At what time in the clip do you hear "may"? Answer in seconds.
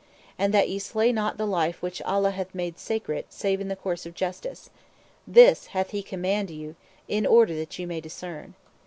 7.85-8.01